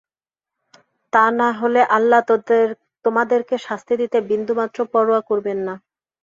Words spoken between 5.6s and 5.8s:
না।